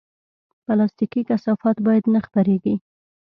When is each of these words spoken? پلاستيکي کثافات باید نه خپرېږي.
پلاستيکي 0.65 1.21
کثافات 1.29 1.77
باید 1.85 2.05
نه 2.13 2.19
خپرېږي. 2.25 2.75